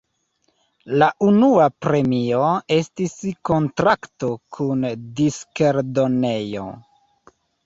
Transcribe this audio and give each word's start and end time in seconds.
La 1.01 1.09
unua 1.25 1.67
premio 1.85 2.39
estis 2.77 3.13
kontrakto 3.51 4.31
kun 4.59 4.89
diskeldonejo. 5.21 6.67